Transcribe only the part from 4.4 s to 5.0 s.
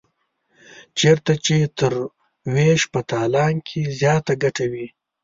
ګټه وي.